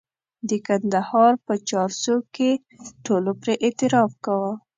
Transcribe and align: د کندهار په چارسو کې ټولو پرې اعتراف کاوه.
د 0.49 0.51
کندهار 0.67 1.33
په 1.45 1.53
چارسو 1.69 2.15
کې 2.35 2.49
ټولو 3.05 3.31
پرې 3.41 3.53
اعتراف 3.65 4.11
کاوه. 4.25 4.53